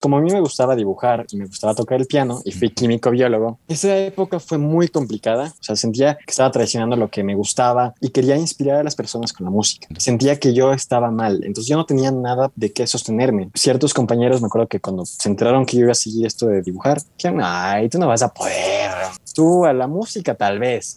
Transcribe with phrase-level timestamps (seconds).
[0.00, 3.10] Como a mí me gustaba dibujar y me gustaba tocar el piano y fui químico
[3.10, 5.52] biólogo, esa época fue muy complicada.
[5.58, 8.94] O sea, sentía que estaba traicionando lo que me gustaba y quería inspirar a las
[8.94, 9.88] personas con la música.
[9.98, 13.50] Sentía que yo estaba mal, entonces yo no tenía nada de qué sostenerme.
[13.54, 16.62] Ciertos compañeros me acuerdo que cuando se enteraron que yo iba a seguir esto de
[16.62, 18.92] dibujar, dijeron, ay, tú no vas a poder.
[19.34, 20.96] Tú a la música tal vez.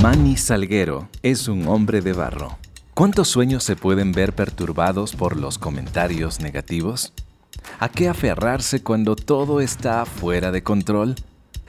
[0.00, 2.56] Manny Salguero es un hombre de barro.
[2.94, 7.12] ¿Cuántos sueños se pueden ver perturbados por los comentarios negativos?
[7.78, 11.14] ¿A qué aferrarse cuando todo está fuera de control?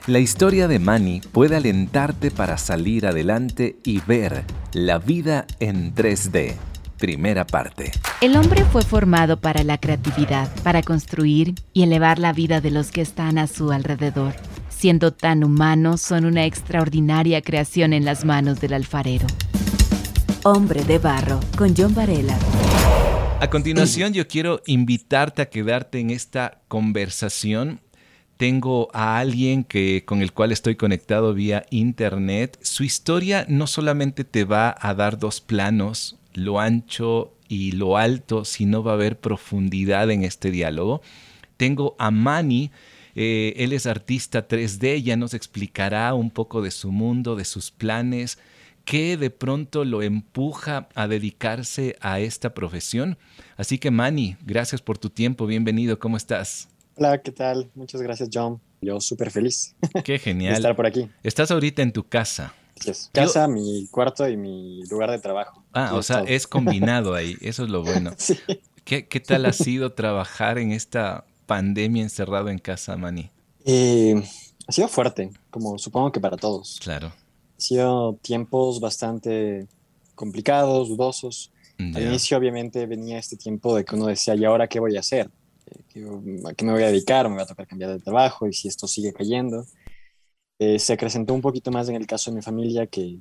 [0.06, 6.54] La historia de Manny puede alentarte para salir adelante y ver la vida en 3D.
[6.98, 7.92] Primera parte.
[8.20, 12.90] El hombre fue formado para la creatividad, para construir y elevar la vida de los
[12.90, 14.34] que están a su alrededor
[14.82, 19.28] siendo tan humanos, son una extraordinaria creación en las manos del alfarero.
[20.44, 22.36] Hombre de Barro, con John Varela.
[23.38, 27.78] A continuación, yo quiero invitarte a quedarte en esta conversación.
[28.38, 32.58] Tengo a alguien que, con el cual estoy conectado vía internet.
[32.60, 38.44] Su historia no solamente te va a dar dos planos, lo ancho y lo alto,
[38.44, 41.02] sino va a haber profundidad en este diálogo.
[41.56, 42.72] Tengo a Mani,
[43.14, 47.70] eh, él es artista 3D, ya nos explicará un poco de su mundo, de sus
[47.70, 48.40] planes,
[48.84, 53.18] qué de pronto lo empuja a dedicarse a esta profesión.
[53.56, 56.68] Así que Manny, gracias por tu tiempo, bienvenido, ¿cómo estás?
[56.96, 57.70] Hola, ¿qué tal?
[57.74, 58.60] Muchas gracias John.
[58.80, 59.74] Yo súper feliz.
[60.04, 60.52] Qué genial.
[60.52, 61.08] de estar por aquí.
[61.22, 62.54] Estás ahorita en tu casa.
[63.12, 65.62] Casa, mi cuarto y mi lugar de trabajo.
[65.72, 68.12] Ah, o sea, es combinado ahí, eso es lo bueno.
[68.18, 68.36] sí.
[68.84, 73.30] ¿Qué, ¿Qué tal ha sido trabajar en esta pandemia encerrado en casa, Mani?
[73.64, 74.20] Eh,
[74.66, 76.80] ha sido fuerte, como supongo que para todos.
[76.82, 77.12] Claro.
[77.62, 79.68] Sido tiempos bastante
[80.16, 81.52] complicados, dudosos.
[81.78, 85.00] Al inicio, obviamente, venía este tiempo de que uno decía, ¿y ahora qué voy a
[85.00, 85.30] hacer?
[86.48, 87.28] ¿A qué me voy a dedicar?
[87.28, 88.48] ¿Me va a tocar cambiar de trabajo?
[88.48, 89.64] ¿Y si esto sigue cayendo?
[90.58, 93.18] Eh, se acrecentó un poquito más en el caso de mi familia, que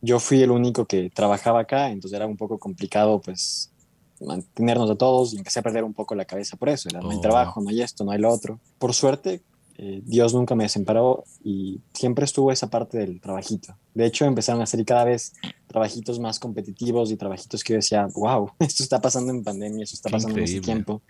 [0.00, 3.72] yo fui el único que trabajaba acá, entonces era un poco complicado, pues,
[4.20, 6.88] mantenernos a todos y empecé a perder un poco la cabeza por eso.
[6.92, 7.20] no hay oh.
[7.20, 8.60] trabajo, no hay esto, no hay lo otro.
[8.78, 9.42] Por suerte,
[9.82, 13.78] eh, Dios nunca me desemparó y siempre estuvo esa parte del trabajito.
[13.94, 15.32] De hecho, empezaron a hacer cada vez
[15.68, 19.94] trabajitos más competitivos y trabajitos que yo decía, wow, esto está pasando en pandemia, esto
[19.94, 21.00] está pasando en este tiempo.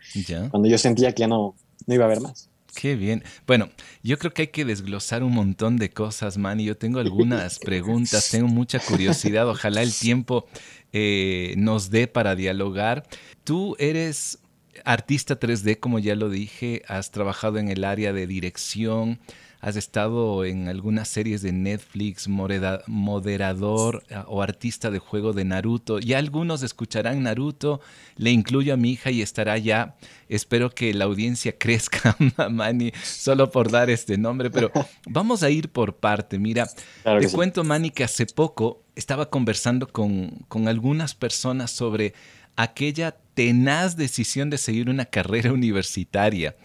[0.52, 1.56] Cuando yo sentía que ya no,
[1.88, 2.48] no iba a haber más.
[2.72, 3.24] Qué bien.
[3.44, 3.68] Bueno,
[4.04, 7.58] yo creo que hay que desglosar un montón de cosas, man, y yo tengo algunas
[7.64, 10.46] preguntas, tengo mucha curiosidad, ojalá el tiempo
[10.92, 13.04] eh, nos dé para dialogar.
[13.42, 14.38] Tú eres
[14.84, 19.20] artista 3D, como ya lo dije, has trabajado en el área de dirección,
[19.60, 25.98] has estado en algunas series de Netflix, moderador eh, o artista de juego de Naruto.
[25.98, 27.80] Ya algunos escucharán Naruto,
[28.16, 29.96] le incluyo a mi hija y estará ya.
[30.28, 32.16] Espero que la audiencia crezca,
[32.50, 34.70] Mani, solo por dar este nombre, pero
[35.06, 36.38] vamos a ir por parte.
[36.38, 36.66] Mira,
[37.04, 42.14] te cuento, Mani, que hace poco estaba conversando con, con algunas personas sobre
[42.56, 46.56] aquella tenaz decisión de seguir una carrera universitaria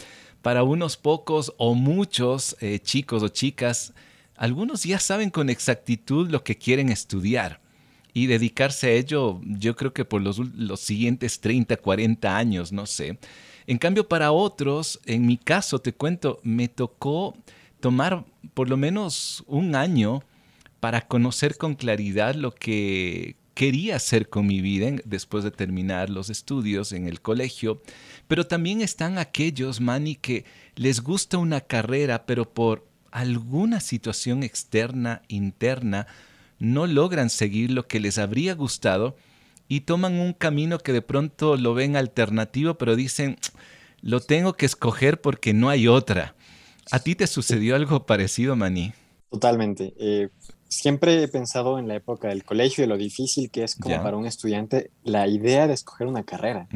[0.41, 3.94] para unos pocos o muchos eh, chicos o chicas,
[4.35, 7.62] algunos ya saben con exactitud lo que quieren estudiar
[8.13, 12.85] y dedicarse a ello, yo creo que por los, los, siguientes 30, 40 años, no
[12.85, 13.18] sé.
[13.68, 17.35] En cambio, para otros, en mi caso, te cuento, me tocó
[17.79, 20.24] tomar por lo menos un año
[20.79, 26.30] para conocer con claridad lo que quería hacer con mi vida después de terminar los
[26.30, 27.82] estudios en el colegio,
[28.28, 30.46] pero también están aquellos, Manny, que
[30.76, 36.06] les gusta una carrera, pero por alguna situación externa, interna,
[36.60, 39.16] no logran seguir lo que les habría gustado
[39.68, 43.38] y toman un camino que de pronto lo ven alternativo, pero dicen,
[44.02, 46.36] lo tengo que escoger porque no hay otra.
[46.92, 48.94] ¿A ti te sucedió algo parecido, Manny?
[49.32, 49.94] Totalmente.
[49.98, 50.30] Eh,
[50.75, 54.18] siempre he pensado en la época del colegio y lo difícil que es como para
[54.18, 56.68] un estudiante la idea de escoger una carrera.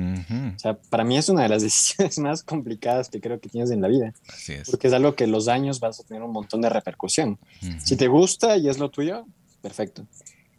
[0.56, 3.72] O sea, para mí es una de las decisiones más complicadas que creo que tienes
[3.72, 4.14] en la vida.
[4.28, 4.70] Así es.
[4.70, 7.38] Porque es algo que los años vas a tener un montón de repercusión.
[7.84, 9.26] Si te gusta y es lo tuyo,
[9.62, 10.06] perfecto.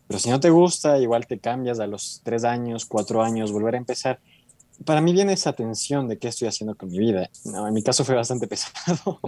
[0.07, 3.75] Pero si no te gusta, igual te cambias a los tres años, cuatro años, volver
[3.75, 4.21] a empezar.
[4.85, 7.31] Para mí viene esa tensión de qué estoy haciendo con mi vida.
[7.45, 9.21] No, en mi caso fue bastante pesado.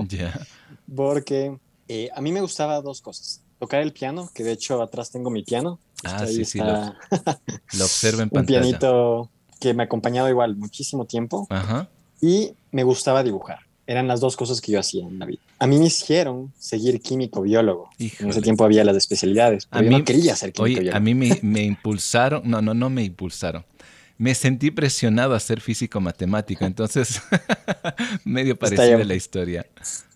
[0.94, 1.56] Porque
[1.88, 5.31] eh, a mí me gustaba dos cosas tocar el piano, que de hecho atrás tengo
[5.31, 5.79] mi piano.
[6.03, 6.59] Ah, sí, sí,
[7.79, 8.59] lo, observo en pantalla.
[8.59, 9.31] Un pianito
[9.61, 11.47] que me ha acompañado igual muchísimo tiempo.
[11.49, 11.88] Ajá.
[12.20, 13.61] Y me gustaba dibujar.
[13.87, 15.38] Eran las dos cosas que yo hacía en la vida.
[15.61, 17.88] A mí me hicieron seguir químico-biólogo.
[18.00, 20.97] En ese tiempo había las especialidades, pero a yo mí, no quería ser químico-biólogo.
[20.97, 23.64] a mí me, me impulsaron, no, no, no me impulsaron
[24.23, 27.21] me sentí presionado a ser físico matemático, entonces
[28.25, 29.67] medio parecida la historia.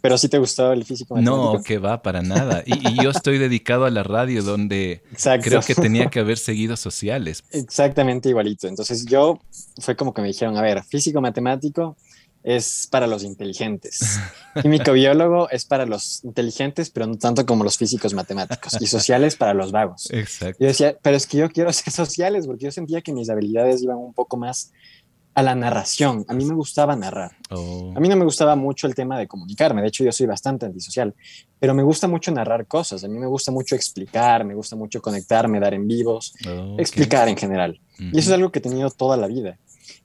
[0.00, 1.54] Pero sí te gustó el físico matemático.
[1.54, 2.62] No, que va, para nada.
[2.64, 5.02] Y, yo estoy dedicado a la radio donde
[5.42, 7.42] creo que tenía que haber seguido sociales.
[7.50, 8.68] Exactamente igualito.
[8.68, 9.40] Entonces yo
[9.80, 11.96] fue como que me dijeron, a ver, físico matemático,
[12.46, 14.20] es para los inteligentes.
[14.62, 18.80] Químico biólogo es para los inteligentes, pero no tanto como los físicos matemáticos.
[18.80, 20.08] Y sociales para los vagos.
[20.12, 20.56] Exacto.
[20.60, 23.82] Yo decía, pero es que yo quiero ser sociales porque yo sentía que mis habilidades
[23.82, 24.70] iban un poco más
[25.34, 26.24] a la narración.
[26.28, 27.32] A mí me gustaba narrar.
[27.50, 27.92] Oh.
[27.96, 29.82] A mí no me gustaba mucho el tema de comunicarme.
[29.82, 31.16] De hecho, yo soy bastante antisocial,
[31.58, 33.02] pero me gusta mucho narrar cosas.
[33.02, 36.32] A mí me gusta mucho explicar, me gusta mucho conectarme, dar en vivos,
[36.78, 37.80] explicar en general.
[37.98, 39.58] Y eso es algo que he tenido toda la vida.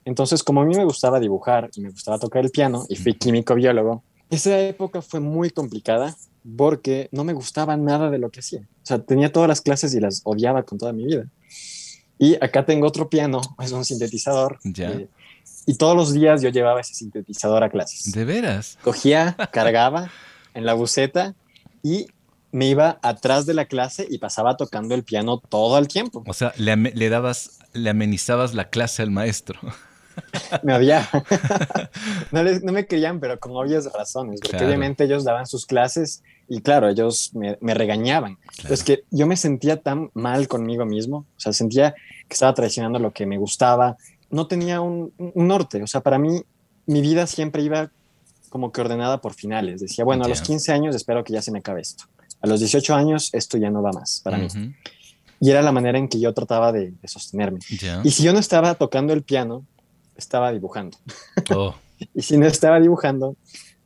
[0.04, 3.14] Entonces, como a mí me gustaba dibujar y me gustaba tocar el piano y fui
[3.14, 6.16] químico biólogo, esa época fue muy complicada
[6.56, 8.60] porque no me gustaba nada de lo que hacía.
[8.60, 11.26] O sea, tenía todas las clases y las odiaba con toda mi vida.
[12.18, 14.58] Y acá tengo otro piano, es un sintetizador.
[14.64, 14.90] Ya.
[14.90, 15.08] Eh,
[15.66, 18.12] y todos los días yo llevaba ese sintetizador a clases.
[18.12, 18.78] ¿De veras?
[18.82, 20.10] Cogía, cargaba
[20.54, 21.34] en la buceta
[21.82, 22.06] y
[22.52, 26.22] me iba atrás de la clase y pasaba tocando el piano todo el tiempo.
[26.26, 29.60] O sea, le, le dabas, le amenizabas la clase al maestro.
[30.62, 31.08] me había
[32.32, 36.88] no, me querían, pero con obvias razones, porque obviamente ellos daban sus clases y claro,
[36.88, 38.38] ellos me, regañaban.
[38.68, 41.94] Es que yo me sentía tan mal conmigo mismo, o sea, sentía
[42.28, 43.96] que estaba traicionando lo que me gustaba,
[44.30, 46.42] no tenía un, norte, o sea, para mí
[46.86, 47.90] mi vida siempre iba
[48.48, 49.80] como que ordenada por finales.
[49.80, 52.04] Decía, bueno, a los 15 años espero que ya se me acabe esto.
[52.42, 54.48] A los 18 años esto ya no va más para mí.
[55.40, 57.60] Y era la manera en que yo trataba de, sostenerme.
[58.04, 59.64] Y si yo no estaba tocando el piano,
[60.16, 60.96] estaba dibujando.
[61.54, 61.74] Oh.
[62.14, 63.36] y si no estaba dibujando,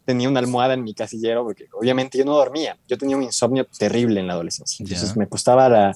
[0.07, 2.79] tenía una almohada en mi casillero, porque obviamente yo no dormía.
[2.87, 4.83] Yo tenía un insomnio terrible en la adolescencia.
[4.83, 5.95] Entonces me acostaba a,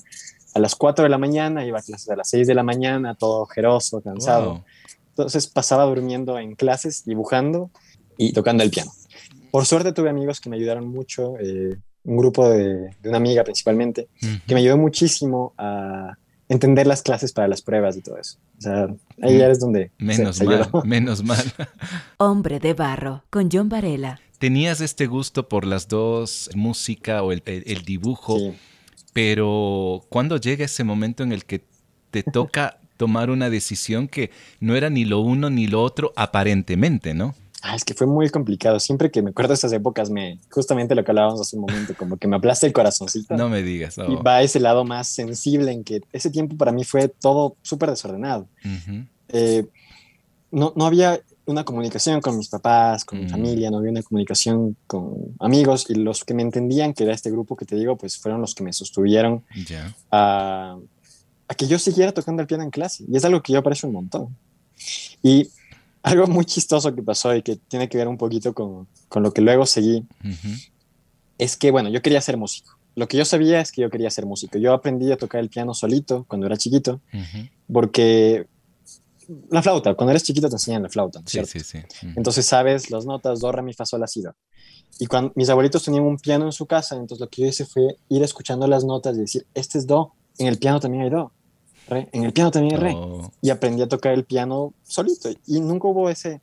[0.55, 3.15] a, las 4 de la mañana, iba a clases a las 6 de la mañana,
[3.15, 4.65] todo ojeroso, cansado.
[5.11, 7.71] Entonces pasaba durmiendo en clases, dibujando
[8.19, 8.91] y tocando el piano.
[9.51, 13.45] Por suerte tuve amigos que me ayudaron mucho, eh, un grupo de, de, una amiga
[13.45, 14.09] principalmente,
[14.47, 16.17] que me ayudó muchísimo a
[16.51, 18.37] entender las clases para las pruebas y todo eso.
[18.59, 18.89] O sea,
[19.23, 19.93] ahí ya es donde...
[19.99, 21.45] Menos mal, menos mal.
[22.19, 24.21] Hombre de barro, con John Varela.
[24.39, 27.43] Tenías este gusto por las dos, música o el,
[27.85, 28.37] dibujo,
[29.13, 31.65] pero ¿cuándo llega ese momento en el que
[32.11, 37.15] te toca tomar una decisión que no era ni lo uno ni lo otro aparentemente,
[37.15, 37.35] ¿no?
[37.63, 38.81] Ah, es que fue muy complicado.
[38.81, 41.95] Siempre que me acuerdo de esas épocas, me justamente lo que hablábamos hace un momento,
[41.97, 43.37] como que me aplasta el corazoncito.
[43.37, 43.97] No me digas.
[43.99, 47.57] Y va a ese lado más sensible en que ese tiempo para mí fue todo
[47.63, 48.49] súper desordenado.
[49.29, 49.67] Eh,
[50.51, 53.31] no, no había una comunicación con mis papás, con mi mm.
[53.31, 57.31] familia, no había una comunicación con amigos y los que me entendían, que era este
[57.31, 59.45] grupo que te digo, pues fueron los que me sostuvieron
[60.11, 60.79] a,
[61.49, 63.05] a que yo siguiera tocando el piano en clase.
[63.07, 64.37] Y es algo que yo aprecio un montón.
[65.23, 65.49] Y
[66.03, 69.33] algo muy chistoso que pasó y que tiene que ver un poquito con, con lo
[69.33, 70.05] que luego seguí,
[71.39, 72.79] es que, bueno, yo quería ser músico.
[72.97, 74.59] Lo que yo sabía es que yo quería ser músico.
[74.59, 77.01] Yo aprendí a tocar el piano solito cuando era chiquito,
[77.73, 78.47] porque
[79.49, 81.79] la flauta, cuando eres chiquito te enseñan la flauta, Sí, sí, sí.
[82.17, 84.35] Entonces sabes las notas do, re, mi, fa, sol, la, si, do.
[84.99, 87.65] Y cuando mis abuelitos tenían un piano en su casa, entonces lo que yo hice
[87.65, 91.11] fue ir escuchando las notas y decir, este es do, en el piano también hay
[91.11, 91.33] do
[91.89, 92.93] en el piano también re.
[92.95, 93.33] Oh.
[93.41, 95.31] Y aprendí a tocar el piano solito.
[95.47, 96.41] Y nunca hubo ese,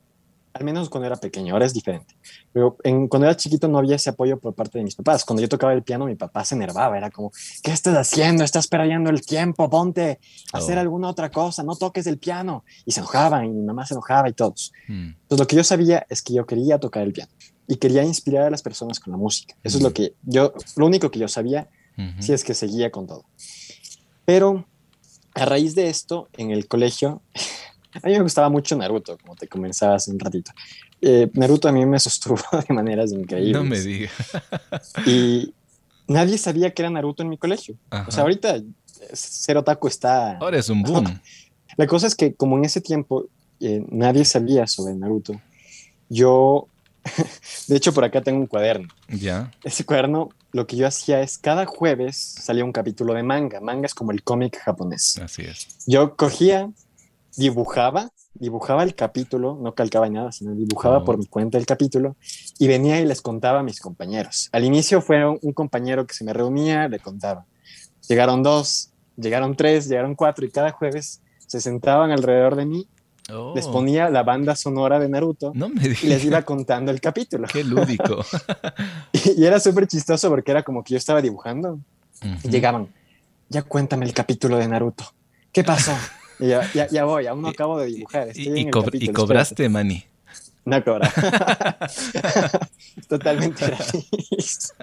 [0.52, 2.14] al menos cuando era pequeño, ahora es diferente.
[2.52, 5.24] Pero en, cuando era chiquito no había ese apoyo por parte de mis papás.
[5.24, 6.96] Cuando yo tocaba el piano, mi papá se enervaba.
[6.96, 7.32] Era como,
[7.62, 8.44] ¿qué estás haciendo?
[8.44, 10.18] Estás perdiendo el tiempo, ponte
[10.52, 10.80] a hacer oh.
[10.80, 12.64] alguna otra cosa, no toques el piano.
[12.84, 14.72] Y se enojaban y mi mamá se enojaba y todos.
[14.88, 15.10] Hmm.
[15.22, 17.32] Entonces lo que yo sabía es que yo quería tocar el piano
[17.66, 19.54] y quería inspirar a las personas con la música.
[19.62, 19.94] Eso es lo hmm.
[19.94, 21.68] que yo, lo único que yo sabía,
[22.20, 23.24] si es que seguía con todo.
[24.24, 24.66] Pero
[25.38, 27.22] a raíz de esto, en el colegio,
[28.02, 30.52] a mí me gustaba mucho Naruto, como te comenzaba hace un ratito.
[31.00, 32.36] Eh, Naruto a mí me sostuvo
[32.68, 33.52] de maneras increíbles.
[33.52, 34.12] No me digas.
[35.06, 35.54] y
[36.06, 37.76] nadie sabía que era Naruto en mi colegio.
[38.06, 38.60] O sea, ahorita
[39.12, 40.36] ser otaku está...
[40.38, 41.20] Ahora es un boom.
[41.76, 43.26] La cosa es que como en ese tiempo
[43.60, 45.40] eh, nadie sabía sobre Naruto,
[46.08, 46.66] yo,
[47.68, 48.88] de hecho por acá tengo un cuaderno.
[49.08, 49.52] Ya.
[49.62, 53.60] Ese cuaderno lo que yo hacía es cada jueves salía un capítulo de manga.
[53.60, 55.16] Manga es como el cómic japonés.
[55.22, 55.68] Así es.
[55.86, 56.68] Yo cogía,
[57.36, 62.16] dibujaba, dibujaba el capítulo, no calcaba nada, sino dibujaba por mi cuenta el capítulo
[62.58, 64.48] y venía y les contaba a mis compañeros.
[64.50, 67.46] Al inicio fue un compañero que se me reunía, le contaba.
[68.08, 72.88] Llegaron dos, llegaron tres, llegaron cuatro y cada jueves se sentaban alrededor de mí
[73.54, 73.72] les oh.
[73.72, 75.52] ponía la banda sonora de Naruto
[76.02, 77.46] y les iba contando el capítulo.
[77.46, 78.24] Qué lúdico.
[79.12, 81.78] y, era súper chistoso porque era como que yo estaba dibujando
[82.42, 82.88] y llegaban,
[83.48, 85.04] ya cuéntame el capítulo de Naruto.
[85.52, 85.92] ¿Qué pasó?
[86.38, 88.28] Ya, ya, ya voy, aún no acabo de dibujar.
[88.34, 90.04] y, y cobraste, Manny.
[90.68, 91.10] No cobra.
[93.08, 94.74] Totalmente gratis.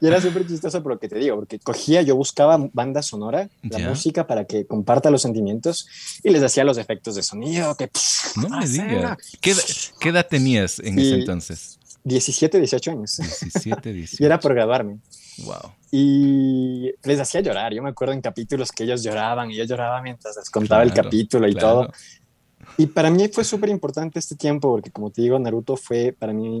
[0.00, 3.50] Y era súper chistoso por lo que te digo, porque cogía, yo buscaba banda sonora,
[3.62, 5.86] la música para que comparta los sentimientos
[6.22, 7.76] y les hacía los efectos de sonido.
[7.76, 7.90] Que,
[8.36, 9.18] no me digas.
[9.40, 11.78] ¿Qué, edad tenías en ese entonces?
[12.04, 13.16] 17, 18 años.
[13.18, 14.16] 17, 18.
[14.22, 15.00] y era por graduarme.
[15.44, 15.72] Wow.
[15.90, 17.74] Y les hacía llorar.
[17.74, 20.94] Yo me acuerdo en capítulos que ellos lloraban y yo lloraba mientras les contaba el
[20.94, 21.90] capítulo y todo.
[22.78, 26.32] Y para mí fue súper importante este tiempo porque, como te digo, Naruto fue para
[26.32, 26.60] mí,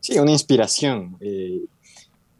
[0.00, 1.16] sí, una inspiración.
[1.20, 1.60] Eh,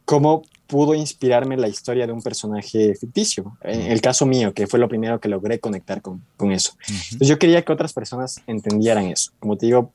[0.04, 3.56] ¿Cómo pudo inspirarme la historia de un personaje ficticio?
[3.62, 6.72] En el caso mío, que fue lo primero que logré conectar con, con eso.
[6.88, 9.32] Entonces yo quería que otras personas entendieran eso.
[9.38, 9.92] Como te digo,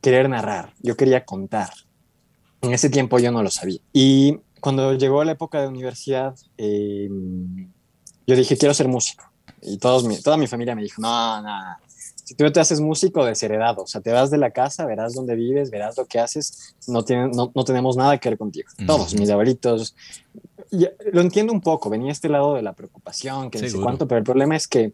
[0.00, 1.70] querer narrar, yo quería contar.
[2.62, 3.80] En ese tiempo yo no lo sabía.
[3.92, 7.08] Y cuando llegó la época de universidad, eh,
[8.26, 9.24] yo dije, quiero ser músico.
[9.62, 11.76] Y todos toda mi familia me dijo, no, no,
[12.30, 15.34] si tú te haces músico desheredado, o sea, te vas de la casa, verás dónde
[15.34, 18.68] vives, verás lo que haces, no, tienen, no, no tenemos nada que ver contigo.
[18.86, 19.96] Todos, mis abuelitos.
[21.12, 24.18] lo entiendo un poco, venía este lado de la preocupación, que no sé cuánto, pero
[24.18, 24.92] el problema es que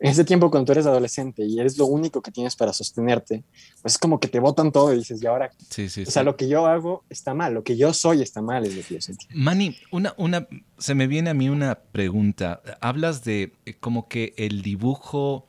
[0.00, 3.42] en ese tiempo cuando tú eres adolescente y eres lo único que tienes para sostenerte,
[3.80, 6.24] pues es como que te botan todo y dices, y ahora, sí, sí, o sea,
[6.24, 8.96] lo que yo hago está mal, lo que yo soy está mal, es lo que
[8.96, 9.24] yo sentí.
[9.32, 12.60] Manny, una, una, se me viene a mí una pregunta.
[12.82, 15.46] Hablas de eh, como que el dibujo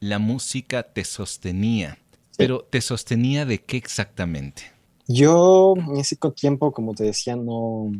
[0.00, 1.98] la música te sostenía.
[2.36, 4.62] Pero ¿te sostenía de qué exactamente?
[5.06, 7.92] Yo en ese tiempo, como te decía, no,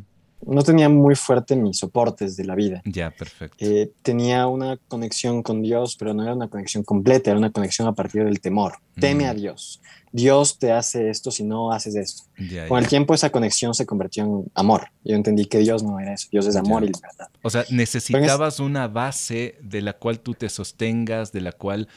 [0.47, 2.83] no tenía muy fuerte mis soportes de la vida.
[2.85, 3.57] Ya, perfecto.
[3.59, 7.87] Eh, tenía una conexión con Dios, pero no era una conexión completa, era una conexión
[7.89, 8.75] a partir del temor.
[8.99, 9.37] Teme a mm.
[9.37, 9.81] Dios.
[10.13, 12.25] Dios te hace esto si no haces esto.
[12.69, 14.89] con el tiempo esa conexión se convirtió en amor.
[15.05, 17.29] Yo entendí que Dios no era eso, Dios es amor y libertad.
[17.43, 21.89] O sea, necesitabas una base de la cual tú te sostengas, de la cual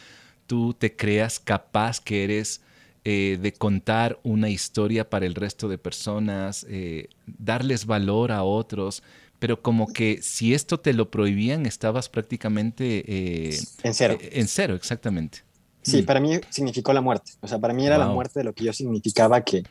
[0.46, 2.62] tú te creas capaz que eres
[3.06, 9.04] eh, de contar una historia para el resto de personas, eh, darles valor a otros,
[9.40, 13.04] pero como que si esto te lo prohibían, estabas prácticamente...
[13.06, 14.18] Eh, en cero.
[14.22, 15.40] en cero, exactamente.
[15.82, 16.06] Sí, mm.
[16.06, 17.34] para mí significó la muerte.
[17.42, 19.64] O sea, para mí era la muerte de lo que yo significaba que,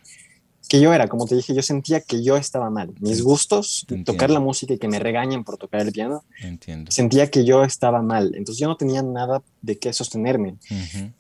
[0.69, 1.09] que yo era.
[1.09, 2.92] Como te dije, yo sentía que yo estaba mal.
[3.00, 6.90] Mis gustos, tocar la música y que me regañen por tocar el piano, Entiendo.
[6.90, 8.35] sentía que yo estaba mal.
[8.35, 10.57] Entonces yo no tenía nada de qué sostenerme.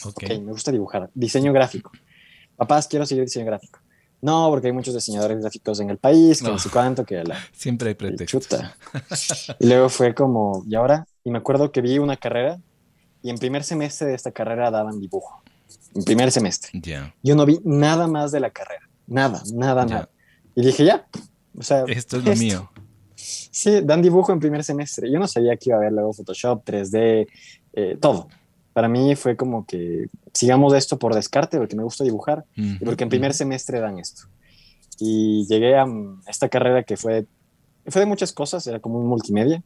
[0.04, 1.10] Ok, me gusta dibujar.
[1.14, 1.92] Diseño gráfico.
[2.56, 3.81] Papás, quiero seguir diseño gráfico
[4.22, 7.36] no, porque hay muchos diseñadores gráficos en el país, que no, sé cuánto, que la...
[7.52, 8.48] Siempre hay pretextos.
[9.58, 11.06] Y luego fue como, ¿y ahora?
[11.24, 12.60] Y me acuerdo que vi una carrera
[13.20, 15.42] y en primer semestre de esta carrera daban dibujo.
[15.94, 16.70] En primer semestre.
[16.74, 17.12] Ya.
[17.20, 18.88] Yo no vi nada más de la carrera.
[19.08, 20.08] Nada, nada, nada.
[20.54, 21.04] Y dije, ya.
[21.58, 22.70] O sea, esto es lo mío.
[23.16, 25.10] Sí, dan dibujo en primer semestre.
[25.10, 27.26] Yo no sabía que iba a haber luego Photoshop, 3D,
[27.72, 28.28] eh, todo.
[28.72, 33.04] Para mí fue como que sigamos esto por descarte, porque me gusta dibujar y porque
[33.04, 34.22] en primer semestre dan esto.
[34.98, 35.86] Y llegué a
[36.26, 37.26] esta carrera que fue,
[37.86, 39.62] fue de muchas cosas, era como un multimedia,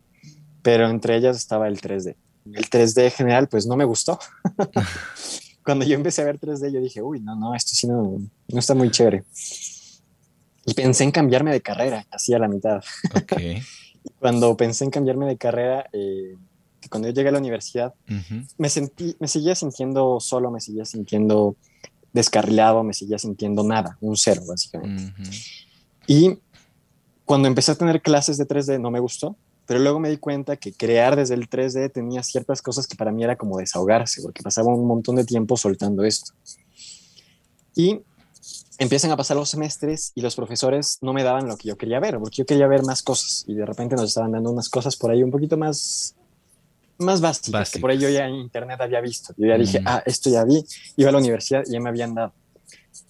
[0.63, 2.17] pero entre ellas estaba el 3D.
[2.53, 4.19] El 3D general pues no me gustó.
[5.67, 8.59] Cuando yo empecé a ver 3D yo dije, uy, no, no, esto sí no, no
[8.59, 9.25] está muy chévere.
[10.65, 12.83] Y pensé en cambiarme de carrera, así a la mitad.
[13.23, 13.63] Okay.
[14.21, 16.37] Cuando pensé en cambiarme de carrera, eh,
[16.89, 17.95] cuando yo llegué a la universidad,
[18.59, 21.57] me, sentí, me seguía sintiendo solo, me seguía sintiendo
[22.13, 25.13] descarrilado, me seguía sintiendo nada, un cero, básicamente.
[26.07, 26.39] Y
[27.25, 30.57] cuando empecé a tener clases de 3D no me gustó, pero luego me di cuenta
[30.57, 34.43] que crear desde el 3D tenía ciertas cosas que para mí era como desahogarse, porque
[34.43, 36.33] pasaba un montón de tiempo soltando esto.
[37.75, 38.01] Y
[38.79, 42.01] empiezan a pasar los semestres y los profesores no me daban lo que yo quería
[42.01, 44.97] ver, porque yo quería ver más cosas y de repente nos estaban dando unas cosas
[44.97, 46.15] por ahí un poquito más
[46.99, 49.35] más básicas, que por ahí yo ya en internet había visto.
[49.37, 49.85] Yo ya dije, mm.
[49.87, 50.65] ah, esto ya vi,
[50.97, 52.33] iba a la universidad y ya me habían dado.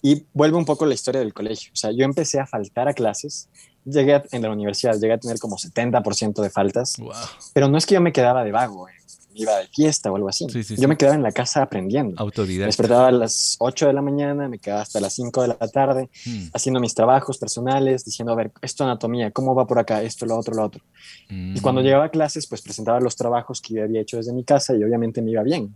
[0.01, 1.71] Y vuelve un poco la historia del colegio.
[1.73, 3.49] O sea, yo empecé a faltar a clases,
[3.87, 6.97] llegué en la universidad, llegué a tener como 70% de faltas,
[7.53, 8.93] pero no es que yo me quedaba de vago, eh
[9.37, 10.47] iba de fiesta o algo así.
[10.77, 12.15] yo me quedaba en la casa aprendiendo.
[12.17, 12.61] Autodidacta.
[12.61, 15.67] Me despertaba a las 8 de la mañana, me quedaba hasta las 5 de la
[15.67, 16.47] tarde hmm.
[16.53, 20.01] haciendo mis trabajos personales, diciendo, a ver, esto anatomía, ¿cómo va por acá?
[20.01, 20.83] Esto, lo otro, lo otro.
[21.29, 21.85] Y cuando hmm.
[21.85, 24.83] llegaba a clases, pues presentaba los trabajos que yo había hecho desde mi casa y
[24.83, 25.75] obviamente me iba bien.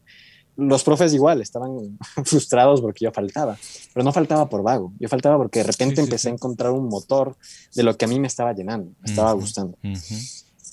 [0.61, 3.57] Los profes igual estaban frustrados porque yo faltaba,
[3.93, 7.35] pero no faltaba por vago, yo faltaba porque de repente empecé a encontrar un motor
[7.73, 9.77] de lo que a mí me estaba llenando, me estaba gustando.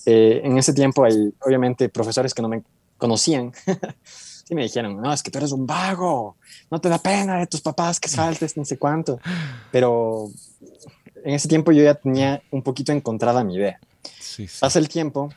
[0.07, 2.63] Eh, en ese tiempo hay obviamente profesores que no me
[2.99, 3.53] conocían,
[4.05, 6.37] sí me dijeron, no, es que tú eres un vago,
[6.71, 9.21] no te da pena de tus papás que saltes, no sé cuánto.
[9.71, 10.31] Pero
[11.25, 13.81] en ese tiempo yo ya tenía un poquito encontrada mi idea.
[14.21, 15.31] Sí, Pasa el tiempo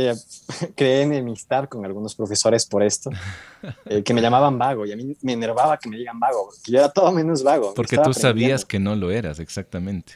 [0.00, 0.14] eh,
[0.76, 3.10] creé enemistad con algunos profesores por esto,
[3.86, 6.72] eh, que me llamaban vago y a mí me enervaba que me digan vago, porque
[6.72, 7.74] yo era todo menos vago.
[7.74, 10.14] Porque tú sabías que no lo eras, exactamente.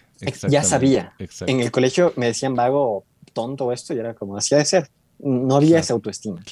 [0.48, 1.14] Ya sabía.
[1.46, 5.56] En el colegio me decían vago, tonto esto, y era como, hacía de ser no
[5.56, 6.42] había esa autoestima.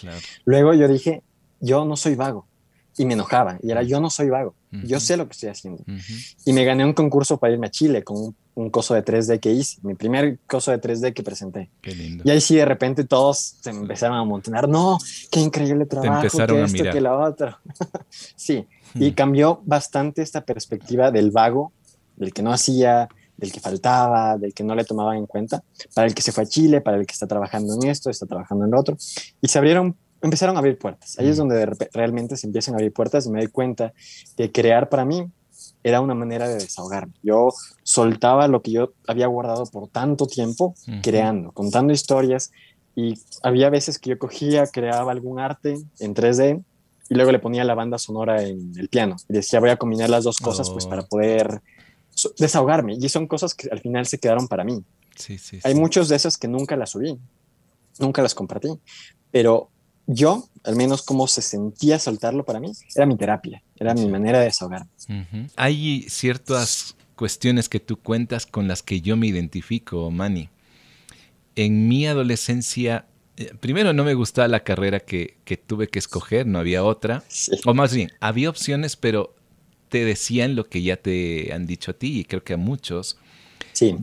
[0.45, 1.23] Luego yo dije,
[1.61, 2.47] yo no soy vago.
[2.99, 3.59] Y me enojaba.
[3.63, 4.55] Y era, yo no soy vago.
[4.85, 5.85] Yo sé lo que estoy haciendo.
[6.45, 9.53] Y me gané un concurso para irme a Chile con un, coso de 3D que
[9.53, 9.79] hice.
[9.83, 11.71] Mi primer coso de 3D que presenté.
[11.83, 14.69] Y ahí sí, de repente todos se empezaron a amontonar.
[14.69, 14.99] No,
[15.31, 16.21] qué increíble trabajo.
[16.23, 17.59] que esto, que lo otro.
[18.37, 18.67] sí.
[18.95, 21.73] Y cambió bastante esta perspectiva del vago,
[22.17, 25.63] del que no hacía, del que faltaba, del que no le tomaban en cuenta,
[25.95, 28.27] para el que se fue a Chile, para el que está trabajando en esto, está
[28.27, 28.97] trabajando en lo otro.
[29.41, 31.19] Y se abrieron, empezaron a abrir puertas.
[31.19, 33.93] Ahí es donde realmente se empiezan a abrir puertas y me doy cuenta
[34.37, 35.31] que crear para mí
[35.83, 37.15] era una manera de desahogarme.
[37.23, 37.51] Yo
[37.83, 42.51] soltaba lo que yo había guardado por tanto tiempo creando, contando historias
[42.95, 46.65] y había veces que yo cogía, creaba algún arte en 3D
[47.09, 50.11] y luego le ponía la banda sonora en el piano y decía voy a combinar
[50.11, 51.09] las dos cosas pues para oh.
[51.09, 51.63] poder
[52.39, 52.95] desahogarme.
[52.95, 54.83] Y son cosas que al final se quedaron para mí.
[55.15, 57.19] Sí, sí, Hay muchos de esas que nunca las subí,
[57.99, 58.69] nunca las compartí,
[59.31, 59.71] pero
[60.07, 64.39] yo, al menos como se sentía soltarlo para mí, era mi terapia, era mi manera
[64.39, 64.91] de desahogarme.
[65.57, 70.49] Hay ciertas cuestiones que tú cuentas con las que yo me identifico, Manny.
[71.57, 76.47] En mi adolescencia, eh, primero no me gustaba la carrera que, que tuve que escoger,
[76.47, 77.25] no había otra.
[77.65, 79.35] O más bien, había opciones, pero
[79.89, 83.19] te decían lo que ya te han dicho a ti y creo que a muchos.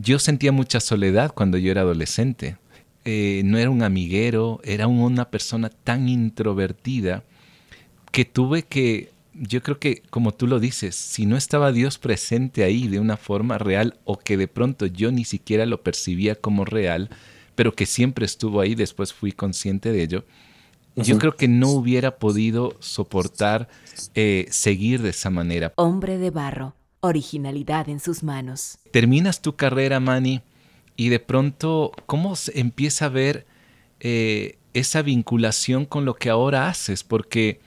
[0.00, 2.56] Yo sentía mucha soledad cuando yo era adolescente.
[3.04, 7.22] Eh, no era un amiguero, era una persona tan introvertida
[8.10, 12.64] que tuve que, yo creo que como tú lo dices, si no estaba Dios presente
[12.64, 16.64] ahí de una forma real o que de pronto yo ni siquiera lo percibía como
[16.64, 17.10] real,
[17.54, 20.24] pero que siempre estuvo ahí, después fui consciente de ello,
[20.96, 23.68] yo creo que no hubiera podido soportar
[24.14, 25.72] eh, seguir de esa manera.
[25.76, 28.78] Hombre de barro, originalidad en sus manos.
[28.92, 30.40] Terminas tu carrera, Manny,
[30.96, 33.46] y de pronto, ¿cómo empieza a ver
[34.00, 37.02] eh, esa vinculación con lo que ahora haces?
[37.02, 37.60] Porque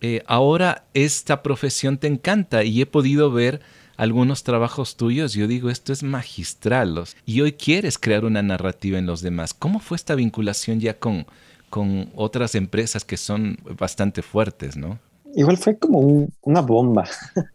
[0.00, 3.60] eh, ahora esta profesión te encanta y he podido ver
[3.96, 7.04] algunos trabajos tuyos, yo digo, esto es magistral.
[7.24, 9.54] Y hoy quieres crear una narrativa en los demás.
[9.54, 11.26] ¿Cómo fue esta vinculación ya con,
[11.70, 14.98] con otras empresas que son bastante fuertes, ¿no?
[15.34, 17.08] Igual fue como una bomba.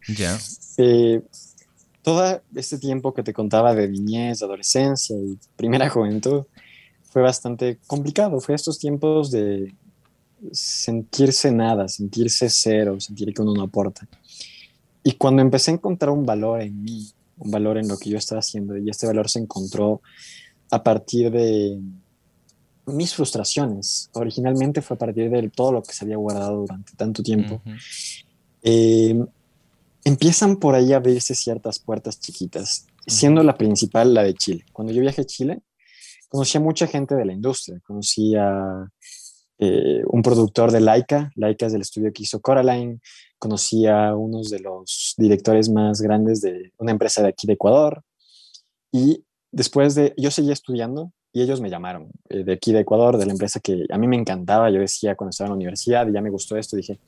[0.08, 0.38] Ya.
[0.78, 1.20] eh,
[2.08, 6.44] todo este tiempo que te contaba de niñez, adolescencia y primera juventud
[7.02, 8.40] fue bastante complicado.
[8.40, 9.74] Fue estos tiempos de
[10.50, 14.08] sentirse nada, sentirse cero, sentir que uno no aporta.
[15.02, 18.16] Y cuando empecé a encontrar un valor en mí, un valor en lo que yo
[18.16, 20.00] estaba haciendo, y este valor se encontró
[20.70, 21.78] a partir de
[22.86, 24.08] mis frustraciones.
[24.14, 27.60] Originalmente fue a partir de todo lo que se había guardado durante tanto tiempo.
[28.62, 29.22] Eh,
[30.08, 34.64] empiezan por ahí a abrirse ciertas puertas chiquitas, siendo la principal la de Chile.
[34.72, 35.60] Cuando yo viajé a Chile,
[36.28, 37.80] conocí a mucha gente de la industria.
[37.86, 38.88] Conocí a
[39.58, 43.00] eh, un productor de Laika, Laika es del estudio que hizo Coraline.
[43.38, 48.02] Conocí a unos de los directores más grandes de una empresa de aquí de Ecuador.
[48.90, 53.18] Y después de, yo seguía estudiando y ellos me llamaron eh, de aquí de Ecuador,
[53.18, 54.70] de la empresa que a mí me encantaba.
[54.70, 56.98] Yo decía cuando estaba en la universidad y ya me gustó esto, dije,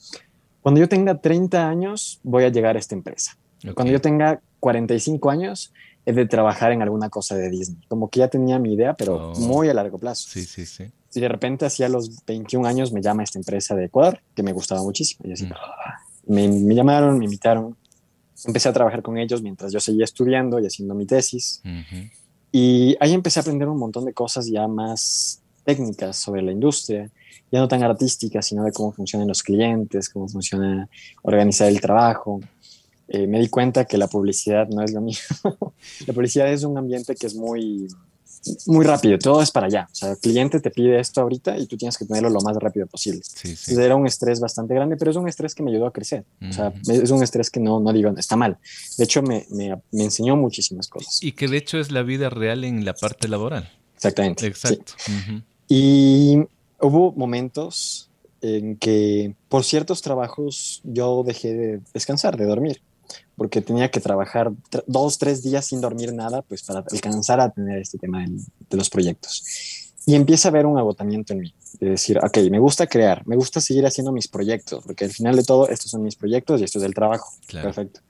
[0.63, 3.37] cuando yo tenga 30 años voy a llegar a esta empresa.
[3.75, 5.73] Cuando yo tenga 45 años
[6.07, 7.83] he de trabajar en alguna cosa de Disney.
[7.89, 9.41] Como que ya tenía mi idea, pero oh.
[9.41, 10.29] muy a largo plazo.
[10.29, 10.91] Sí, sí, sí.
[11.15, 14.53] Y de repente, hacia los 21 años, me llama esta empresa de Ecuador, que me
[14.53, 15.29] gustaba muchísimo.
[15.29, 15.53] Y así, mm.
[16.27, 17.77] me, me, llamaron, me invitaron.
[18.47, 21.63] Empecé a trabajar con ellos mientras yo seguía estudiando y haciendo mi tesis.
[22.53, 27.11] Y ahí empecé a aprender un montón de cosas ya más técnicas sobre la industria,
[27.51, 30.89] ya no tan artísticas, sino de cómo funcionan los clientes, cómo funciona
[31.23, 32.41] organizar el trabajo.
[33.09, 35.75] Eh, me di cuenta que la publicidad no es lo mismo.
[36.07, 37.89] la publicidad es un ambiente que es muy,
[38.67, 39.89] muy rápido, todo es para allá.
[39.91, 42.57] O sea, el cliente te pide esto ahorita y tú tienes que tenerlo lo más
[42.57, 43.21] rápido posible.
[43.23, 46.25] Sí, era un estrés bastante grande, pero es un estrés que me ayudó a crecer.
[46.49, 48.59] O sea, es un estrés que no, no digo, está mal.
[48.97, 51.23] De hecho, me, me, me, enseñó muchísimas cosas.
[51.23, 53.71] Y que de hecho es la vida real en la parte laboral.
[53.97, 54.47] Exactamente.
[54.47, 54.95] Exacto.
[55.71, 56.37] Y
[56.81, 58.11] hubo momentos
[58.43, 62.83] en que por ciertos trabajos yo dejé de descansar, de dormir
[63.41, 64.53] porque tenía que trabajar
[64.87, 68.91] dos, tres días sin dormir nada, pues para alcanzar a tener este tema de, los
[68.91, 69.95] proyectos.
[70.05, 73.37] Y empieza a haber un agotamiento en mí, de decir, ok, me gusta crear, me
[73.37, 76.65] gusta seguir haciendo mis proyectos, porque al final de todo, estos son mis proyectos y
[76.65, 77.33] esto es el trabajo.
[77.51, 78.01] Perfecto.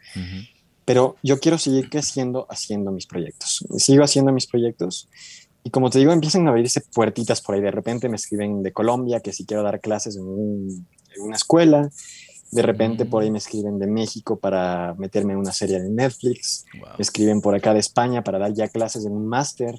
[0.85, 3.65] Pero yo quiero seguir creciendo haciendo mis proyectos.
[3.77, 5.09] Sigo haciendo mis proyectos
[5.63, 7.61] y como te digo, empiezan a abrirse puertitas por ahí.
[7.61, 11.91] De repente me escriben de Colombia que si quiero dar clases en, en una escuela.
[12.51, 16.65] De repente por ahí me escriben de México para meterme en una serie de Netflix.
[16.75, 19.79] Me escriben por acá de España para dar ya clases en un máster.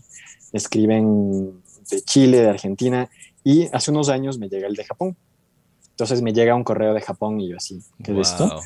[0.53, 3.09] Me escriben de Chile, de Argentina.
[3.43, 5.17] Y hace unos años me llega el de Japón.
[6.01, 8.59] Entonces me llega un correo de Japón y yo así, ¿qué es esto?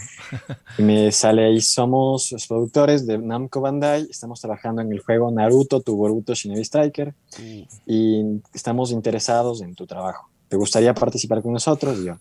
[0.77, 5.29] Y me sale ahí, somos los productores de Namco Bandai, estamos trabajando en el juego
[5.31, 7.61] Naruto, tu Boruto Shinobi Striker mm.
[7.87, 10.29] y estamos interesados en tu trabajo.
[10.47, 11.99] ¿te gustaría participar con nosotros?
[11.99, 12.17] Y yo,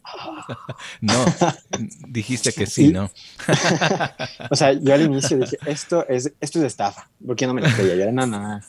[1.01, 1.15] no,
[2.09, 3.11] dijiste que sí, ¿no?
[4.51, 7.69] o sea, yo al inicio dije, esto es, esto es estafa, porque no me lo
[7.69, 7.95] creía.
[7.95, 8.61] Yo era, no, no, no,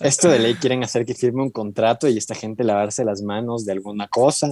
[0.00, 3.64] esto de ley quieren hacer que firme un contrato y esta gente lavarse las manos
[3.64, 4.48] de alguna cosa.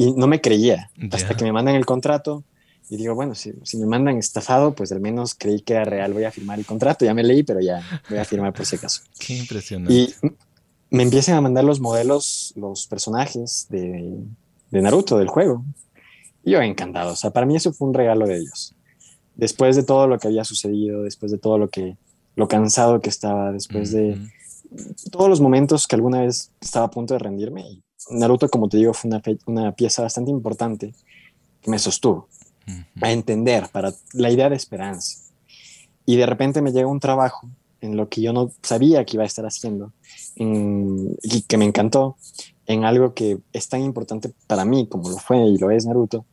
[0.00, 2.42] Y no me creía, hasta que me mandan el contrato.
[2.88, 6.14] Y digo, bueno, si, si, me mandan estafado, pues al menos creí que era real,
[6.14, 7.04] voy a firmar el contrato.
[7.04, 9.02] Ya me leí, pero ya voy a firmar por si acaso.
[9.18, 9.92] Qué impresionante.
[9.92, 10.14] Y
[10.88, 14.24] me empiezan a mandar los modelos, los personajes de,
[14.70, 15.66] de Naruto, del juego.
[16.44, 17.12] Y yo encantado.
[17.12, 18.74] O sea, para mí eso fue un regalo de ellos.
[19.34, 21.98] Después de todo lo que había sucedido, después de todo lo que,
[22.36, 24.16] lo cansado que estaba, después de
[25.10, 27.68] todos los momentos que alguna vez estaba a punto de rendirme.
[27.68, 30.94] Y Naruto, como te digo, fue una, una pieza bastante importante
[31.62, 32.28] que me sostuvo
[33.00, 35.18] a entender para la idea de esperanza.
[36.06, 37.48] Y de repente me llega un trabajo
[37.80, 39.92] en lo que yo no sabía que iba a estar haciendo
[40.36, 42.16] y que me encantó,
[42.66, 46.24] en algo que es tan importante para mí como lo fue y lo es Naruto,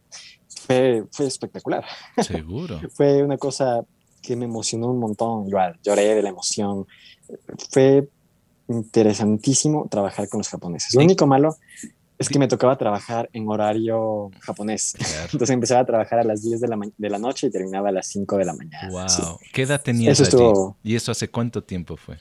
[0.48, 1.84] fue, fue espectacular.
[2.22, 2.80] Seguro.
[2.94, 3.84] fue una cosa
[4.22, 6.86] que me emocionó un montón, igual, lloré de la emoción.
[7.72, 8.08] Fue
[8.67, 10.93] interesantísimo trabajar con los japoneses.
[10.93, 11.58] Lo único malo
[12.17, 14.95] es que me tocaba trabajar en horario japonés.
[15.32, 17.91] Entonces empezaba a trabajar a las 10 de la, de la noche y terminaba a
[17.91, 18.89] las 5 de la mañana.
[18.89, 19.39] Wow.
[19.53, 22.17] ¿Qué edad tenías eso ¿Y eso hace cuánto tiempo fue?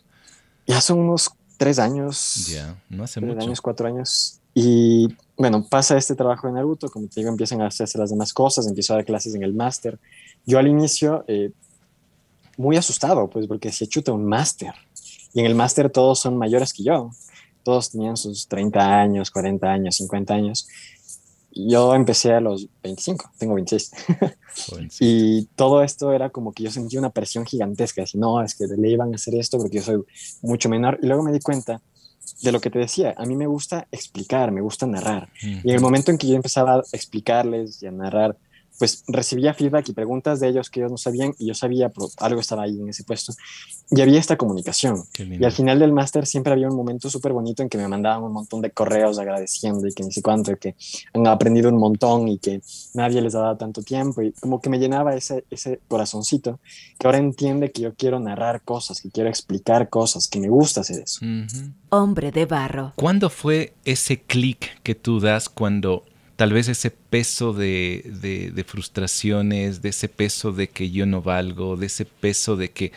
[0.67, 2.47] Ya son unos tres años.
[2.49, 3.47] Ya, no hace tres mucho.
[3.47, 4.41] años, cuatro años.
[4.55, 8.33] Y bueno, pasa este trabajo de Naruto, como te digo, empiezan a hacerse las demás
[8.33, 9.99] cosas, empiezo a dar clases en el máster.
[10.47, 11.53] Yo al inicio, eh,
[12.57, 14.73] muy asustado, pues porque si chuta un máster.
[15.37, 17.11] Y en el máster todos son mayores que yo
[17.67, 20.69] todos tenían sus 30 años, 40 años, 50 años.
[21.51, 23.91] Yo empecé a los 25, tengo 26.
[25.01, 28.67] y todo esto era como que yo sentía una presión gigantesca, así, no, es que
[28.69, 30.05] le iban a hacer esto porque yo soy
[30.43, 31.01] mucho menor.
[31.03, 31.83] Y luego me di cuenta
[32.41, 35.29] de lo que te decía, a mí me gusta explicar, me gusta narrar.
[35.43, 38.37] Y en el momento en que yo empezaba a explicarles y a narrar
[38.79, 42.09] pues recibía feedback y preguntas de ellos que ellos no sabían y yo sabía, pero
[42.19, 43.33] algo estaba ahí en ese puesto.
[43.91, 45.05] Y había esta comunicación.
[45.19, 48.23] Y al final del máster siempre había un momento súper bonito en que me mandaban
[48.23, 50.75] un montón de correos agradeciendo y que ni sé cuánto, y que
[51.13, 52.61] han aprendido un montón y que
[52.95, 56.59] nadie les ha dado tanto tiempo y como que me llenaba ese, ese corazoncito
[56.99, 60.81] que ahora entiende que yo quiero narrar cosas, que quiero explicar cosas, que me gusta
[60.81, 61.21] hacer eso.
[61.91, 62.93] Hombre de barro.
[62.97, 66.05] ¿Cuándo fue ese clic que tú das cuando
[66.37, 71.87] tal vez ese peso de, frustraciones, de ese peso de que yo no valgo, de
[71.87, 72.93] ese peso de que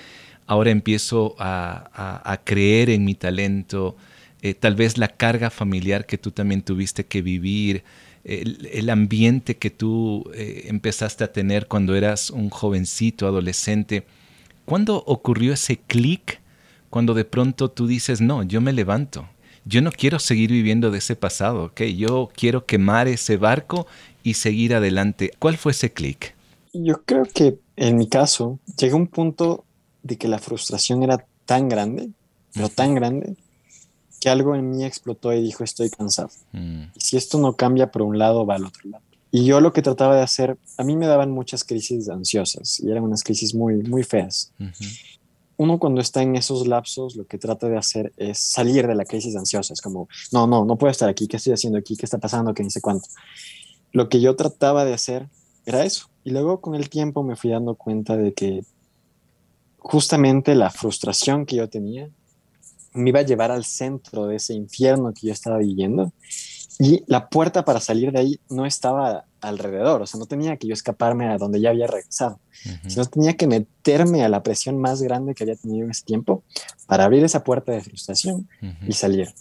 [0.45, 3.95] ahora empiezo a, creer en mi talento,
[4.41, 7.83] eh, tal vez la carga familiar que tú también tuviste que vivir,
[8.25, 14.03] el, ambiente que tú eh, empezaste a tener cuando eras un jovencito, adolescente.
[14.65, 16.41] ¿Cuándo ocurrió ese clic?
[16.89, 19.27] Cuando de pronto tú dices, no, yo me levanto,
[19.65, 21.81] yo no quiero seguir viviendo de ese pasado, ¿ok?
[21.81, 23.87] Yo quiero quemar ese barco
[24.23, 25.31] y seguir adelante.
[25.39, 26.35] ¿Cuál fue ese clic?
[26.73, 29.65] Yo creo que en mi caso llegó un punto
[30.03, 32.09] de que la frustración era tan grande,
[32.53, 33.35] pero tan grande,
[34.19, 36.29] que algo en mí explotó y dijo, estoy cansado.
[36.51, 36.83] Mm.
[36.95, 39.03] Y si esto no cambia por un lado, va al otro lado.
[39.31, 42.89] Y yo lo que trataba de hacer, a mí me daban muchas crisis ansiosas y
[42.89, 44.51] eran unas crisis muy, muy feas
[45.59, 49.03] uno cuando está en esos lapsos lo que trata de hacer es salir de la
[49.03, 49.73] crisis ansiosa.
[49.73, 51.27] Es como, no, no, no puedo estar aquí.
[51.27, 51.97] ¿Qué estoy haciendo aquí?
[51.97, 52.53] ¿Qué está pasando?
[52.53, 53.09] ¿Qué ni sé cuánto?
[53.91, 55.27] Lo que yo trataba de hacer
[55.65, 56.07] era eso.
[56.23, 58.63] Y luego con el tiempo me fui dando cuenta de que
[59.79, 62.09] justamente la frustración que yo tenía
[62.93, 66.13] me iba a llevar al centro de ese infierno que yo estaba viviendo.
[66.79, 70.67] Y la puerta para salir de ahí no estaba alrededor, o sea, no tenía que
[70.67, 72.39] yo escaparme a donde ya había regresado,
[72.87, 76.43] sino tenía que meterme a la presión más grande que había tenido en ese tiempo
[76.87, 78.47] para abrir esa puerta de frustración
[78.87, 79.33] y salir.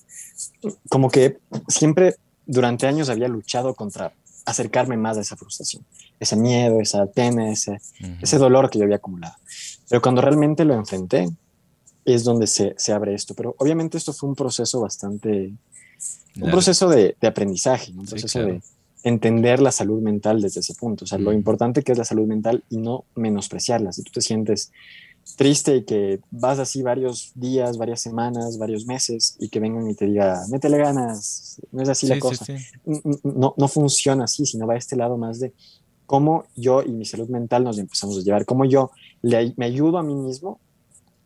[0.89, 4.13] Como que siempre durante años había luchado contra
[4.47, 5.85] acercarme más a esa frustración,
[6.19, 7.79] ese miedo, esa pena, ese,
[8.23, 9.35] ese dolor que yo había acumulado.
[9.89, 11.29] Pero cuando realmente lo enfrenté,
[12.05, 13.35] es donde se, se abre esto.
[13.35, 15.53] Pero obviamente esto fue un proceso bastante,
[16.41, 18.63] un proceso de, de aprendizaje, un proceso de
[19.09, 22.27] entender la salud mental desde ese punto, o sea, lo importante que es la salud
[22.27, 23.93] mental y no menospreciarla.
[23.93, 24.73] Si tú te sientes
[25.37, 29.95] triste y que vas así varios días, varias semanas, varios meses y que vengan y
[29.95, 32.47] te diga, métele ganas, no es así la cosa.
[33.23, 35.53] No, no funciona así, sino va a este lado más de
[36.07, 38.91] cómo yo y mi salud mental nos empezamos a llevar, cómo yo
[39.23, 40.59] le, me ayudo a mí mismo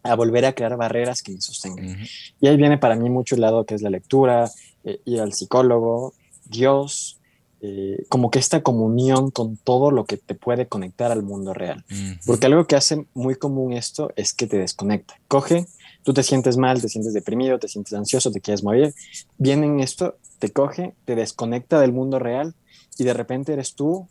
[0.02, 1.96] a volver a crear barreras que me sostengan.
[2.40, 4.50] Y ahí viene para mí mucho el lado que es la lectura,
[4.82, 6.14] eh, ir al psicólogo,
[6.44, 7.20] Dios,
[7.64, 11.84] eh, como que esta comunión con todo lo que te puede conectar al mundo real.
[12.26, 15.20] Porque algo que hace muy común esto es que te desconecta.
[15.28, 15.68] Coge,
[16.02, 18.92] tú te sientes mal, te sientes deprimido, te sientes ansioso, te quieres morir.
[19.38, 22.52] Viene en esto, te coge, te desconecta del mundo real
[22.98, 24.08] y de repente eres tú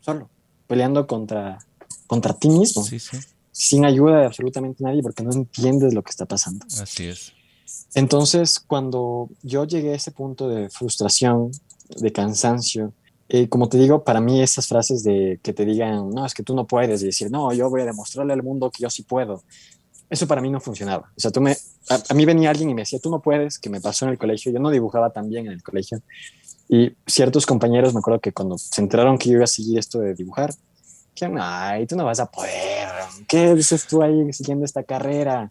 [0.00, 0.30] solo,
[0.66, 1.58] peleando contra,
[2.06, 2.86] contra ti mismo.
[3.52, 6.64] Sin ayuda de absolutamente nadie porque no entiendes lo que está pasando.
[6.80, 7.34] Así es.
[7.94, 11.52] Entonces, cuando yo llegué a ese punto de frustración,
[11.88, 12.92] de cansancio.
[13.28, 16.42] Eh, como te digo, para mí esas frases de que te digan, no, es que
[16.42, 19.02] tú no puedes, y decir, no, yo voy a demostrarle al mundo que yo sí
[19.02, 19.42] puedo,
[20.10, 21.10] eso para mí no funcionaba.
[21.16, 21.56] O sea, tú me,
[21.88, 24.18] a, mí venía alguien y me decía, tú no puedes, que me pasó en el
[24.18, 26.00] colegio, yo no dibujaba tan bien en el colegio.
[26.68, 30.00] Y ciertos compañeros, me acuerdo que cuando se enteraron que yo iba a seguir esto
[30.00, 30.50] de dibujar,
[31.14, 32.88] que, ay, tú no vas a poder,
[33.28, 35.50] ¿qué dices tú ahí siguiendo esta carrera?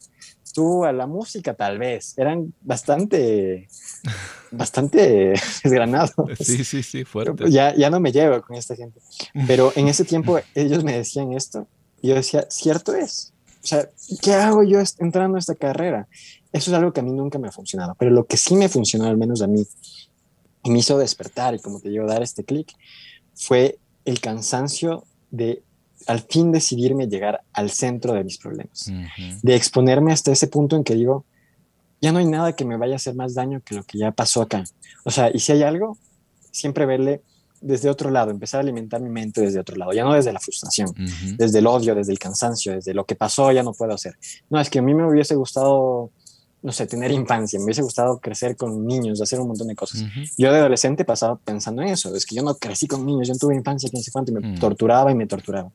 [0.54, 3.68] Tú a la música tal vez, eran bastante
[4.52, 6.14] bastante desgranados.
[6.40, 7.50] Sí, sí, sí, fuerte.
[7.50, 9.00] Ya, ya no me llevo con esta gente.
[9.48, 11.68] Pero en ese tiempo ellos me decían esto
[12.02, 13.34] y yo decía, cierto es.
[13.64, 13.90] O sea,
[14.22, 16.08] ¿qué hago yo entrando a esta carrera?
[16.52, 18.70] Eso es algo que a mí nunca me ha funcionado, pero lo que sí me
[18.70, 19.66] funcionó, al menos a mí,
[20.64, 22.74] y me hizo despertar y como te digo, dar este clic,
[23.34, 25.64] fue el cansancio de
[26.06, 28.92] al fin decidirme llegar al centro de mis problemas,
[29.42, 31.26] de exponerme hasta ese punto en que digo,
[32.02, 34.12] ya no hay nada que me vaya a hacer más daño que lo que ya
[34.12, 34.64] pasó acá.
[35.06, 35.98] O sea, y si hay algo,
[36.52, 37.22] siempre verle
[37.62, 40.40] desde otro lado, empezar a alimentar mi mente desde otro lado, ya no desde la
[40.40, 40.94] frustración,
[41.38, 44.18] desde el odio, desde el cansancio, desde lo que pasó, ya no puedo hacer.
[44.50, 46.12] No, es que a mí me hubiese gustado
[46.64, 50.02] no sé, tener infancia, me hubiese gustado crecer con niños, hacer un montón de cosas.
[50.38, 53.34] Yo de adolescente pasaba pensando en eso, es que yo no crecí con niños, yo
[53.34, 54.60] no tuve infancia, quién sé cuánto, y me mm.
[54.60, 55.72] torturaba y me torturaba.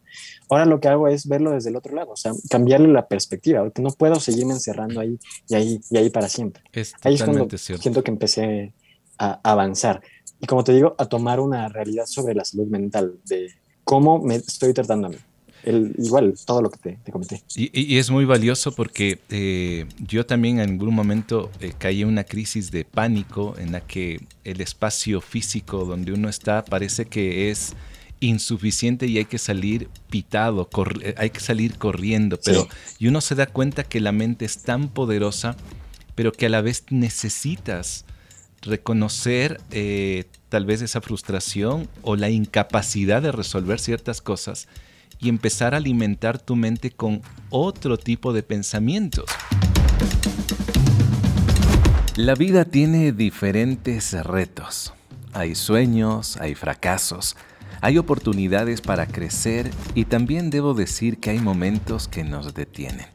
[0.49, 3.63] Ahora lo que hago es verlo desde el otro lado, o sea, cambiarle la perspectiva,
[3.63, 6.63] porque no puedo seguirme encerrando ahí y ahí y ahí para siempre.
[7.03, 8.73] ahí es cuando siento que empecé
[9.19, 10.01] a avanzar.
[10.41, 13.51] Y como te digo, a tomar una realidad sobre la salud mental, de
[13.85, 15.19] cómo me estoy tratando a mí
[15.65, 17.43] igual todo lo que te, comenté.
[17.55, 22.25] Y, es muy valioso porque eh, yo también en algún momento eh, caí en una
[22.25, 27.75] crisis de pánico en la que el espacio físico donde uno está parece que es
[28.21, 30.69] insuficiente y hay que salir pitado,
[31.03, 32.69] eh, hay que salir corriendo, pero
[32.99, 35.57] y uno se da cuenta que la mente es tan poderosa,
[36.15, 38.05] pero que a la vez necesitas
[38.63, 44.67] reconocer eh, tal vez esa frustración o la incapacidad de resolver ciertas cosas
[45.19, 49.27] y empezar a alimentar tu mente con otro tipo de pensamientos.
[52.17, 54.93] La vida tiene diferentes retos.
[55.33, 57.37] Hay sueños, hay fracasos,
[57.81, 63.07] hay oportunidades para crecer y también debo decir que hay momentos que nos detienen.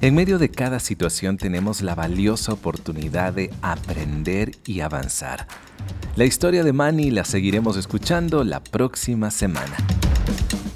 [0.00, 5.46] En medio de cada situación tenemos la valiosa oportunidad de aprender y avanzar.
[6.16, 9.76] La historia de Manny la seguiremos escuchando la próxima semana.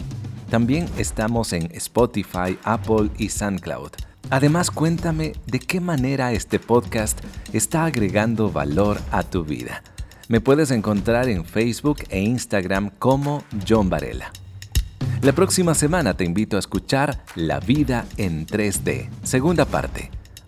[0.51, 3.93] También estamos en Spotify, Apple y SoundCloud.
[4.29, 7.19] Además, cuéntame de qué manera este podcast
[7.51, 9.81] está agregando valor a tu vida.
[10.27, 14.31] Me puedes encontrar en Facebook e Instagram como John Varela.
[15.23, 20.11] La próxima semana te invito a escuchar La vida en 3D, segunda parte.